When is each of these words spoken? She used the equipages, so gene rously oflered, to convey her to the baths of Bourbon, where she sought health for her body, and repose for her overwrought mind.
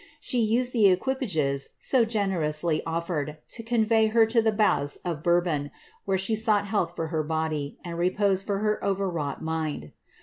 She 0.19 0.39
used 0.39 0.73
the 0.73 0.87
equipages, 0.87 1.69
so 1.77 2.05
gene 2.05 2.31
rously 2.31 2.81
oflered, 2.85 3.37
to 3.49 3.61
convey 3.61 4.07
her 4.07 4.25
to 4.25 4.41
the 4.41 4.51
baths 4.51 4.95
of 5.05 5.21
Bourbon, 5.21 5.69
where 6.05 6.17
she 6.17 6.35
sought 6.35 6.65
health 6.69 6.95
for 6.95 7.09
her 7.09 7.21
body, 7.21 7.77
and 7.85 7.99
repose 7.99 8.41
for 8.41 8.57
her 8.65 8.83
overwrought 8.83 9.43
mind. 9.43 9.91